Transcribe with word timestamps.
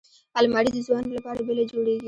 الماري 0.39 0.69
د 0.73 0.77
ځوانو 0.87 1.15
لپاره 1.17 1.39
بېله 1.47 1.63
جوړیږي 1.71 1.99